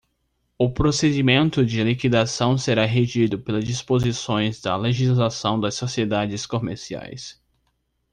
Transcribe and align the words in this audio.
O 0.57 0.67
procedimento 0.73 1.63
de 1.63 1.83
liquidação 1.83 2.57
será 2.57 2.85
regido 2.85 3.37
pelas 3.37 3.63
disposições 3.63 4.59
da 4.59 4.75
legislação 4.75 5.59
das 5.59 5.75
sociedades 5.75 6.47
comerciais. 6.47 7.39